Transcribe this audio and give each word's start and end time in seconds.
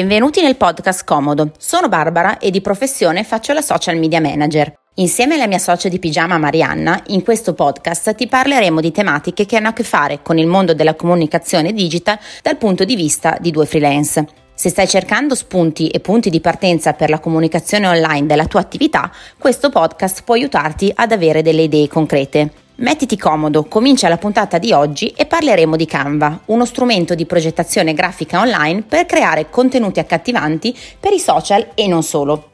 Benvenuti 0.00 0.40
nel 0.40 0.56
podcast 0.56 1.04
Comodo. 1.04 1.52
Sono 1.58 1.90
Barbara 1.90 2.38
e 2.38 2.50
di 2.50 2.62
professione 2.62 3.22
faccio 3.22 3.52
la 3.52 3.60
social 3.60 3.98
media 3.98 4.18
manager. 4.18 4.72
Insieme 4.94 5.34
alla 5.34 5.46
mia 5.46 5.58
socia 5.58 5.90
di 5.90 5.98
pigiama 5.98 6.38
Marianna, 6.38 7.02
in 7.08 7.22
questo 7.22 7.52
podcast 7.52 8.14
ti 8.14 8.26
parleremo 8.26 8.80
di 8.80 8.92
tematiche 8.92 9.44
che 9.44 9.58
hanno 9.58 9.68
a 9.68 9.72
che 9.74 9.82
fare 9.82 10.22
con 10.22 10.38
il 10.38 10.46
mondo 10.46 10.72
della 10.72 10.94
comunicazione 10.94 11.74
digital 11.74 12.18
dal 12.40 12.56
punto 12.56 12.84
di 12.84 12.96
vista 12.96 13.36
di 13.38 13.50
due 13.50 13.66
freelance. 13.66 14.26
Se 14.54 14.70
stai 14.70 14.88
cercando 14.88 15.34
spunti 15.34 15.88
e 15.88 16.00
punti 16.00 16.30
di 16.30 16.40
partenza 16.40 16.94
per 16.94 17.10
la 17.10 17.20
comunicazione 17.20 17.86
online 17.86 18.26
della 18.26 18.46
tua 18.46 18.60
attività, 18.60 19.12
questo 19.36 19.68
podcast 19.68 20.22
può 20.24 20.34
aiutarti 20.34 20.90
ad 20.94 21.12
avere 21.12 21.42
delle 21.42 21.62
idee 21.62 21.88
concrete. 21.88 22.59
Mettiti 22.80 23.18
comodo, 23.18 23.64
comincia 23.64 24.08
la 24.08 24.16
puntata 24.16 24.56
di 24.56 24.72
oggi 24.72 25.08
e 25.08 25.26
parleremo 25.26 25.76
di 25.76 25.84
Canva, 25.84 26.40
uno 26.46 26.64
strumento 26.64 27.14
di 27.14 27.26
progettazione 27.26 27.92
grafica 27.92 28.40
online 28.40 28.84
per 28.88 29.04
creare 29.04 29.50
contenuti 29.50 30.00
accattivanti 30.00 30.74
per 30.98 31.12
i 31.12 31.18
social 31.18 31.72
e 31.74 31.86
non 31.86 32.02
solo. 32.02 32.52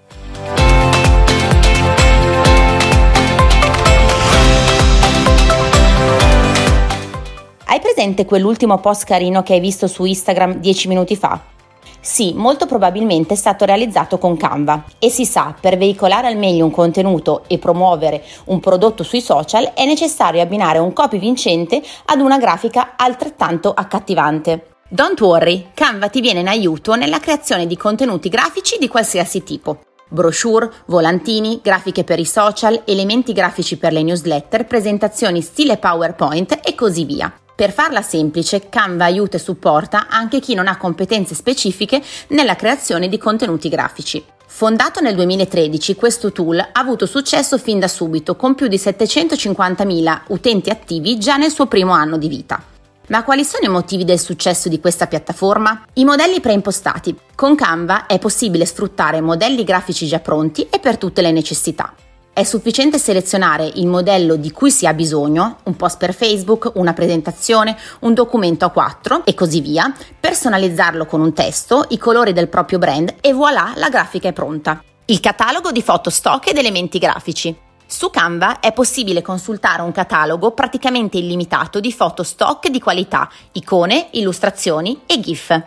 Hai 7.67 7.79
presente 7.81 8.25
quell'ultimo 8.25 8.81
post 8.81 9.05
carino 9.05 9.45
che 9.45 9.53
hai 9.53 9.61
visto 9.61 9.87
su 9.87 10.05
Instagram 10.05 10.55
10 10.55 10.89
minuti 10.89 11.15
fa? 11.15 11.55
Sì, 12.07 12.35
molto 12.37 12.67
probabilmente 12.67 13.35
è 13.35 13.37
stato 13.37 13.65
realizzato 13.65 14.17
con 14.17 14.37
Canva 14.37 14.85
e 15.01 15.11
si 15.11 15.27
sa, 15.27 15.53
per 15.61 15.77
veicolare 15.77 16.29
al 16.29 16.37
meglio 16.37 16.65
un 16.65 16.71
contenuto 16.71 17.43
e 17.49 17.59
promuovere 17.59 18.23
un 18.45 18.61
prodotto 18.61 19.03
sui 19.03 19.21
social 19.21 19.73
è 19.75 19.85
necessario 19.85 20.41
abbinare 20.41 20.79
un 20.79 20.93
copy 20.93 21.19
vincente 21.19 21.83
ad 22.05 22.21
una 22.21 22.39
grafica 22.39 22.93
altrettanto 22.97 23.73
accattivante. 23.75 24.77
Don't 24.89 25.21
worry, 25.21 25.71
Canva 25.75 26.09
ti 26.09 26.21
viene 26.21 26.39
in 26.39 26.49
aiuto 26.49 26.95
nella 26.95 27.19
creazione 27.19 27.67
di 27.67 27.77
contenuti 27.77 28.29
grafici 28.29 28.77
di 28.79 28.87
qualsiasi 28.87 29.43
tipo. 29.43 29.81
Brochure, 30.09 30.71
volantini, 30.87 31.59
grafiche 31.61 32.05
per 32.05 32.21
i 32.21 32.25
social, 32.25 32.83
elementi 32.85 33.33
grafici 33.33 33.79
per 33.79 33.93
le 33.93 34.05
newsletter, 34.05 34.65
presentazioni 34.65 35.43
stile 35.43 35.77
PowerPoint 35.77 36.61
e 36.63 36.77
così 36.77 37.05
via. 37.05 37.35
Per 37.57 37.73
farla 37.73 38.03
semplice, 38.03 38.69
Canva 38.69 39.07
aiuta 39.07 39.39
e 39.39 39.41
supporta 39.41 40.09
anche 40.09 40.41
chi 40.41 40.53
non 40.53 40.69
ha 40.69 40.77
competenze 40.77 41.35
specifiche 41.35 42.03
nella 42.29 42.55
creazione 42.55 43.09
di 43.09 43.17
contenuti 43.17 43.71
grafici. 43.71 44.23
Fondato 44.47 45.01
nel 45.01 45.15
2013, 45.15 45.95
questo 45.95 46.33
tool 46.33 46.59
ha 46.59 46.71
avuto 46.75 47.07
successo 47.07 47.57
fin 47.57 47.79
da 47.79 47.89
subito, 47.89 48.37
con 48.37 48.55
più 48.55 48.69
di 48.69 48.77
750.000 48.77 50.21
utenti 50.29 50.69
attivi 50.69 51.17
già 51.17 51.39
nel 51.39 51.51
suo 51.51 51.67
primo 51.67 51.93
anno 51.93 52.19
di 52.19 52.29
vita. 52.29 52.63
Ma 53.09 53.25
quali 53.25 53.43
sono 53.43 53.65
i 53.65 53.73
motivi 53.73 54.05
del 54.05 54.21
successo 54.21 54.69
di 54.69 54.79
questa 54.79 55.07
piattaforma? 55.07 55.87
I 55.95 56.05
modelli 56.05 56.41
preimpostati. 56.41 57.17
Con 57.35 57.55
Canva 57.55 58.05
è 58.05 58.19
possibile 58.19 58.67
sfruttare 58.67 59.23
modelli 59.23 59.65
grafici 59.65 60.07
già 60.07 60.21
pronti 60.21 60.67
e 60.69 60.79
per 60.79 60.99
tutte 60.99 61.23
le 61.23 61.33
necessità. 61.33 61.95
È 62.37 62.45
sufficiente 62.45 62.99
selezionare 62.99 63.65
il 63.77 63.87
modello 63.87 64.37
di 64.37 64.51
cui 64.51 64.71
si 64.71 64.87
ha 64.87 64.93
bisogno, 64.93 65.57
un 65.63 65.75
post 65.75 65.97
per 65.97 66.13
Facebook, 66.13 66.73
una 66.75 66.93
presentazione, 66.93 67.75
un 68.01 68.13
documento 68.13 68.67
a 68.67 68.71
4 68.71 69.25
e 69.25 69.33
così 69.33 69.63
via, 69.63 69.91
personalizzarlo 70.21 71.07
con 71.07 71.23
un 71.23 71.33
testo, 71.33 71.87
i 71.89 71.97
colori 71.97 72.35
del 72.35 72.49
proprio 72.49 72.77
brand 72.77 73.15
e 73.23 73.33
voilà, 73.33 73.73
la 73.77 73.89
grafica 73.89 74.29
è 74.29 74.35
pronta. 74.35 74.85
Il 75.07 75.21
catalogo 75.21 75.73
di 75.73 75.81
foto 75.81 76.11
stock 76.11 76.49
ed 76.49 76.59
elementi 76.59 76.99
grafici. 76.99 77.57
Su 77.87 78.11
Canva 78.11 78.61
è 78.61 78.75
possibile 78.75 79.23
consultare 79.23 79.81
un 79.81 79.93
catalogo 79.93 80.51
praticamente 80.51 81.17
illimitato 81.17 81.81
di 81.81 81.91
foto 81.91 82.23
stock 82.23 82.69
di 82.69 82.81
qualità, 82.81 83.31
icone, 83.53 84.09
illustrazioni 84.11 85.01
e 85.07 85.21
GIF. 85.21 85.59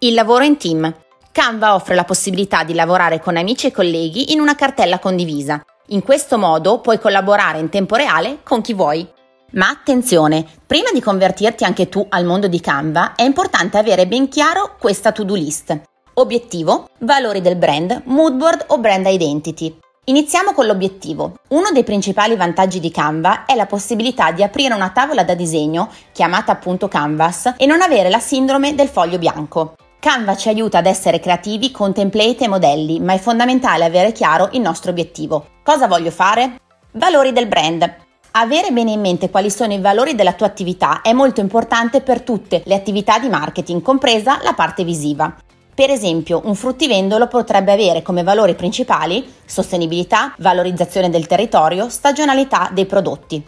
Il 0.00 0.14
lavoro 0.14 0.42
in 0.42 0.56
team. 0.56 0.92
Canva 1.38 1.76
offre 1.76 1.94
la 1.94 2.02
possibilità 2.02 2.64
di 2.64 2.74
lavorare 2.74 3.20
con 3.20 3.36
amici 3.36 3.68
e 3.68 3.70
colleghi 3.70 4.32
in 4.32 4.40
una 4.40 4.56
cartella 4.56 4.98
condivisa. 4.98 5.64
In 5.90 6.02
questo 6.02 6.36
modo 6.36 6.80
puoi 6.80 6.98
collaborare 6.98 7.60
in 7.60 7.68
tempo 7.68 7.94
reale 7.94 8.38
con 8.42 8.60
chi 8.60 8.74
vuoi. 8.74 9.08
Ma 9.52 9.68
attenzione, 9.68 10.44
prima 10.66 10.90
di 10.92 11.00
convertirti 11.00 11.62
anche 11.62 11.88
tu 11.88 12.04
al 12.08 12.24
mondo 12.24 12.48
di 12.48 12.58
Canva 12.58 13.14
è 13.14 13.22
importante 13.22 13.78
avere 13.78 14.08
ben 14.08 14.28
chiaro 14.28 14.74
questa 14.80 15.12
to-do 15.12 15.36
list. 15.36 15.80
Obiettivo, 16.14 16.88
valori 16.98 17.40
del 17.40 17.54
brand, 17.54 18.02
moodboard 18.06 18.64
o 18.70 18.78
brand 18.78 19.06
identity. 19.06 19.78
Iniziamo 20.06 20.52
con 20.52 20.66
l'obiettivo. 20.66 21.34
Uno 21.50 21.70
dei 21.72 21.84
principali 21.84 22.34
vantaggi 22.34 22.80
di 22.80 22.90
Canva 22.90 23.44
è 23.44 23.54
la 23.54 23.66
possibilità 23.66 24.32
di 24.32 24.42
aprire 24.42 24.74
una 24.74 24.90
tavola 24.90 25.22
da 25.22 25.34
disegno, 25.34 25.88
chiamata 26.10 26.50
appunto 26.50 26.88
Canvas, 26.88 27.54
e 27.56 27.64
non 27.64 27.80
avere 27.80 28.10
la 28.10 28.18
sindrome 28.18 28.74
del 28.74 28.88
foglio 28.88 29.18
bianco. 29.18 29.76
Canva 30.08 30.38
ci 30.38 30.48
aiuta 30.48 30.78
ad 30.78 30.86
essere 30.86 31.20
creativi 31.20 31.70
con 31.70 31.92
template 31.92 32.44
e 32.44 32.48
modelli, 32.48 32.98
ma 32.98 33.12
è 33.12 33.18
fondamentale 33.18 33.84
avere 33.84 34.12
chiaro 34.12 34.48
il 34.52 34.60
nostro 34.62 34.90
obiettivo. 34.90 35.48
Cosa 35.62 35.86
voglio 35.86 36.10
fare? 36.10 36.62
Valori 36.92 37.30
del 37.30 37.46
brand. 37.46 37.94
Avere 38.30 38.70
bene 38.70 38.92
in 38.92 39.02
mente 39.02 39.28
quali 39.28 39.50
sono 39.50 39.74
i 39.74 39.80
valori 39.80 40.14
della 40.14 40.32
tua 40.32 40.46
attività 40.46 41.02
è 41.02 41.12
molto 41.12 41.42
importante 41.42 42.00
per 42.00 42.22
tutte 42.22 42.62
le 42.64 42.74
attività 42.74 43.18
di 43.18 43.28
marketing, 43.28 43.82
compresa 43.82 44.38
la 44.42 44.54
parte 44.54 44.82
visiva. 44.82 45.30
Per 45.74 45.90
esempio, 45.90 46.40
un 46.42 46.54
fruttivendolo 46.54 47.26
potrebbe 47.26 47.72
avere 47.72 48.00
come 48.00 48.22
valori 48.22 48.54
principali 48.54 49.30
sostenibilità, 49.44 50.34
valorizzazione 50.38 51.10
del 51.10 51.26
territorio, 51.26 51.90
stagionalità 51.90 52.70
dei 52.72 52.86
prodotti. 52.86 53.44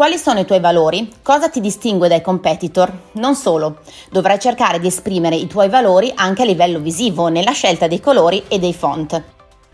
Quali 0.00 0.16
sono 0.16 0.38
i 0.40 0.46
tuoi 0.46 0.60
valori? 0.60 1.12
Cosa 1.20 1.50
ti 1.50 1.60
distingue 1.60 2.08
dai 2.08 2.22
competitor? 2.22 2.90
Non 3.16 3.34
solo, 3.34 3.80
dovrai 4.10 4.40
cercare 4.40 4.80
di 4.80 4.86
esprimere 4.86 5.36
i 5.36 5.46
tuoi 5.46 5.68
valori 5.68 6.10
anche 6.14 6.40
a 6.40 6.46
livello 6.46 6.78
visivo 6.78 7.28
nella 7.28 7.50
scelta 7.50 7.86
dei 7.86 8.00
colori 8.00 8.44
e 8.48 8.58
dei 8.58 8.72
font. 8.72 9.22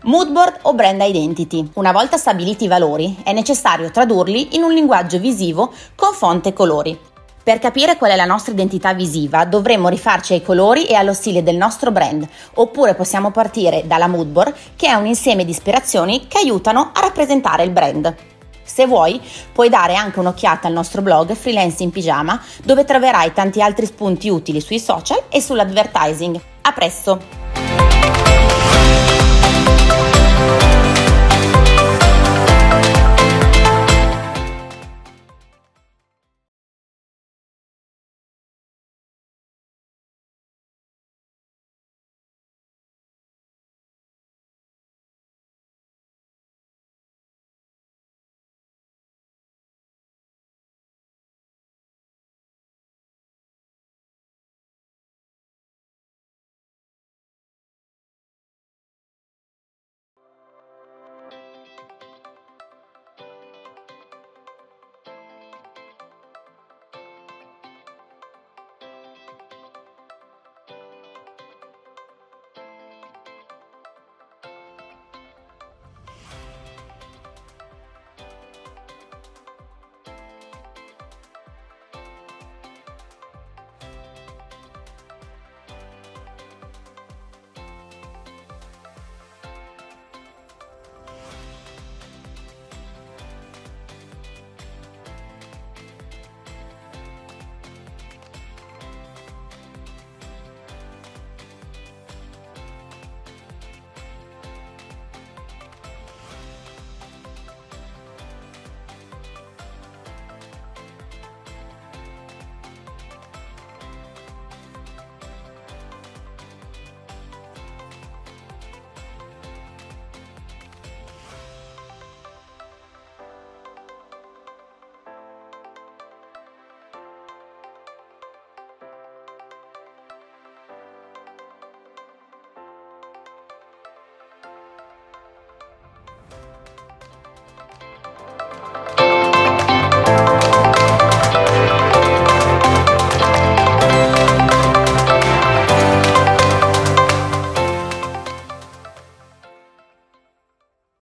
Moodboard 0.01 0.57
o 0.63 0.73
brand 0.73 1.01
identity. 1.01 1.69
Una 1.75 1.93
volta 1.93 2.17
stabiliti 2.17 2.65
i 2.65 2.67
valori, 2.67 3.15
è 3.23 3.31
necessario 3.31 3.89
tradurli 3.89 4.57
in 4.57 4.63
un 4.63 4.73
linguaggio 4.73 5.17
visivo 5.17 5.71
con 5.95 6.11
font 6.11 6.45
e 6.45 6.51
colori. 6.51 6.99
Per 7.41 7.59
capire 7.59 7.95
qual 7.95 8.11
è 8.11 8.17
la 8.17 8.25
nostra 8.25 8.51
identità 8.51 8.93
visiva 8.93 9.45
dovremmo 9.45 9.87
rifarci 9.87 10.33
ai 10.33 10.41
colori 10.41 10.87
e 10.87 10.95
allo 10.95 11.13
stile 11.13 11.41
del 11.41 11.55
nostro 11.55 11.89
brand, 11.89 12.27
oppure 12.55 12.95
possiamo 12.95 13.31
partire 13.31 13.83
dalla 13.87 14.07
moodboard 14.07 14.53
che 14.75 14.87
è 14.87 14.93
un 14.93 15.05
insieme 15.05 15.45
di 15.45 15.51
ispirazioni 15.51 16.27
che 16.27 16.39
aiutano 16.39 16.91
a 16.93 16.99
rappresentare 16.99 17.63
il 17.63 17.71
brand. 17.71 18.35
Se 18.67 18.85
vuoi, 18.85 19.19
puoi 19.53 19.69
dare 19.69 19.95
anche 19.95 20.19
un'occhiata 20.19 20.67
al 20.67 20.73
nostro 20.73 21.01
blog 21.01 21.33
Freelance 21.33 21.81
in 21.81 21.89
Pigiama, 21.89 22.39
dove 22.63 22.83
troverai 22.83 23.31
tanti 23.33 23.61
altri 23.61 23.85
spunti 23.85 24.29
utili 24.29 24.59
sui 24.59 24.79
social 24.79 25.23
e 25.29 25.41
sull'advertising. 25.41 26.39
A 26.61 26.71
presto! 26.73 27.46